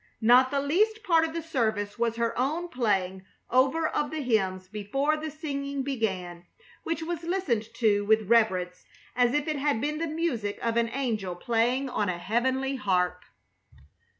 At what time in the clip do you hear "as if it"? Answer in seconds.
9.15-9.57